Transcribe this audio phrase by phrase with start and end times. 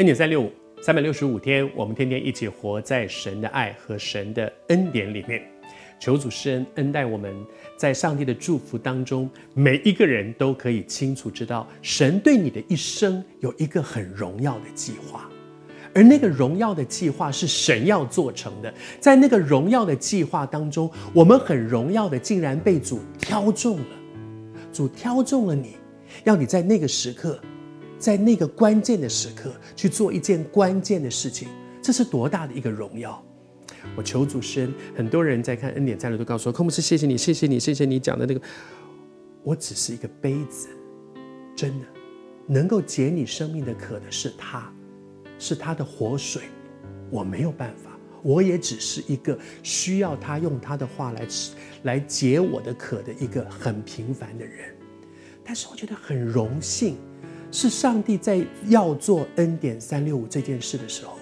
[0.00, 5.42] 恩典三六五，三百六十五天，我们天天一起活在神的爱和神的恩典里面。
[5.98, 7.30] 求主施恩恩待我们，
[7.76, 15.28] 在上帝的祝福当中，每一个人都可以清楚知道，神对你的一生有一个很荣耀的计划，
[15.94, 18.72] 而那个荣耀的计划是神要做成的。
[19.00, 23.84] 在那个荣耀的计划当中，我们很荣耀的竟然被主挑中了，
[24.72, 25.76] 主挑中了你，
[26.24, 27.38] 要你在那个时刻。
[28.00, 31.48] 在那个关键的时刻去做一件关键的事情，
[31.82, 33.22] 这是多大的一个荣耀！
[33.94, 38.40] 我求主施恩，很多人在看恩典站的都告诉我：“空牧师，谢谢你，谢谢你，谢谢你讲的那个。”
[39.44, 40.68] 我只是一个杯子，
[41.54, 41.86] 真的
[42.46, 44.72] 能够解你生命的渴的是他，
[45.38, 46.42] 是他的活水。
[47.10, 47.90] 我没有办法，
[48.22, 51.26] 我也只是一个需要他用他的话来
[51.82, 54.74] 来解我的渴的一个很平凡的人。
[55.44, 56.96] 但是我觉得很荣幸。
[57.52, 61.16] 是上帝在要做恩典三六五这件事的时候，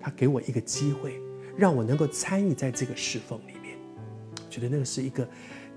[0.00, 1.20] 他给我一个机会，
[1.56, 3.76] 让我能够参与在这个侍奉里面。
[4.36, 5.28] 我觉得那个是一个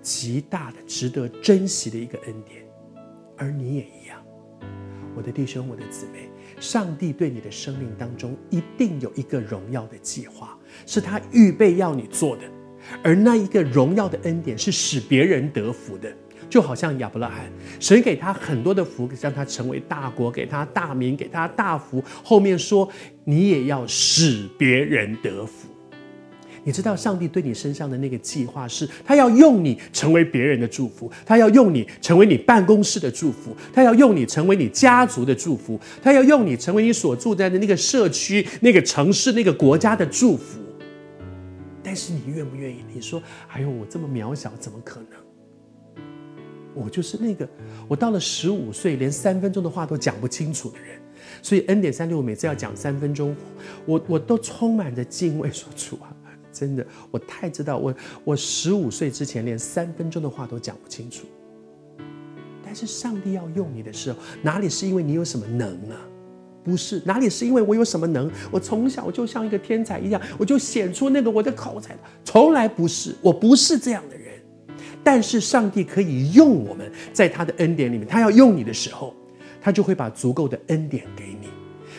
[0.02, 2.64] 极大的、值得珍惜的一个恩典。
[3.38, 4.24] 而你也一样，
[5.14, 12.44] 我的弟兄、我的姊妹，上帝对你的生命当中一定有一个荣耀的计划，是他预备要你做的。
[13.04, 16.16] 而那一个荣耀的恩典是使别人得福的。
[16.50, 22.04] 就好像亚伯拉罕，神给他很多的福，让他成为大国，给他大名，给他大福。
[22.24, 22.90] 后面说，
[23.24, 25.68] 你也要使别人得福。
[26.64, 40.60] 你知道上帝对你身上的那个计划是，他要用你成为别人的祝福，他要用你成为你办公室的祝福，他要用你成为你家族的祝福，他要用你成为你所住在的那个社区、那个城市、那个国家的祝福。
[41.84, 42.78] 但是你愿不愿意？
[42.92, 45.25] 你说，哎呦，我这么渺小，怎么可能？
[46.76, 47.48] 我就是那个，
[47.88, 51.00] 我到了十五岁，连三分钟的话都讲不清楚的人，
[51.42, 53.36] 所以 N 点三六五每次要讲三分钟，
[53.86, 56.14] 我我都充满着敬畏，说主啊，
[56.52, 61.26] 真的，我太知道，我我十五岁之前连三分钟的话都讲不清楚。
[62.64, 65.96] 但是上帝要用你的时候，哪里是因为你有什么能啊？
[66.64, 68.30] 不是，哪里是因为我有什么能？
[68.52, 74.25] 我从小就像一个天才一样，我就显出那个我的口才，从来不是，我不是这样的人。
[75.06, 79.16] 但是上帝可以用我们，在他的恩典里面，他要用你的时候，
[79.62, 81.48] 他就会把足够的恩典给你；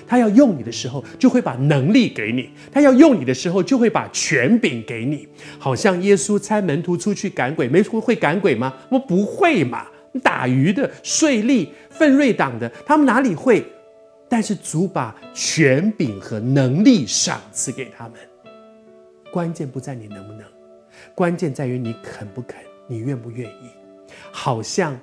[0.09, 5.29] 他要用你的时候，就会把能力给你；他要用你的时候，就会把权柄给你。
[5.57, 8.75] 好像耶稣差门徒出去赶鬼，没说会赶鬼吗？
[8.91, 9.87] 我不会嘛！
[10.23, 13.65] 打鱼的、税吏、奋锐党的，他们哪里会？
[14.29, 18.15] 但是主把权柄和能力赏赐给他们。
[19.31, 20.43] 关键不在你能不能，
[21.15, 22.57] 关键在于你肯不肯。
[22.87, 23.71] 你愿不愿意？
[24.31, 24.99] 好像，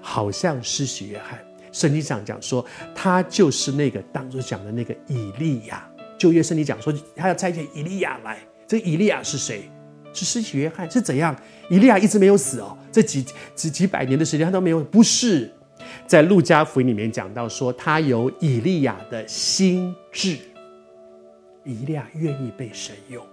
[0.00, 1.38] 好像施洗约翰，
[1.72, 5.88] 圣经上讲说，他就是那个当初讲的那个以利亚。
[6.18, 8.38] 旧约圣经讲说，他要差遣以利亚来。
[8.66, 9.70] 这以利亚是谁？
[10.12, 10.88] 是施洗约翰？
[10.90, 11.34] 是怎样？
[11.70, 14.84] 以利亚一直没有死哦，这几几几百年的时间他都没有。
[14.84, 15.50] 不是，
[16.06, 20.38] 在路加福音里面讲到说，他有以利亚的心智。
[21.64, 23.24] 以利亚愿意被神用，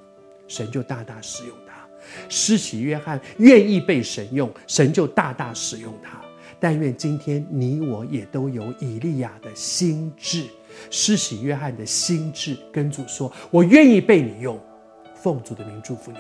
[0.48, 1.89] 神就大大使用他。
[2.28, 6.20] 施洗约翰愿意被神用，神就大大使用他。
[6.60, 10.46] 但愿今天你我也都有以利亚的心智，
[10.90, 14.60] 施洗约翰的心智，跟主说：“我愿意被你用。”
[15.16, 16.18] 奉主的名祝福你，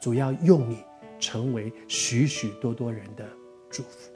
[0.00, 0.78] 主要用你
[1.18, 3.26] 成为许许多多人的
[3.70, 4.10] 祝福。